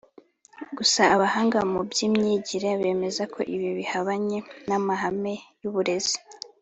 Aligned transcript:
Gusa 0.77 1.01
abahanga 1.15 1.59
mu 1.71 1.79
by’imyigire 1.89 2.69
bemeza 2.81 3.23
ko 3.33 3.39
ibi 3.53 3.69
bihabanye 3.77 4.37
n’amahame 4.67 5.33
y’uburezi 5.61 6.17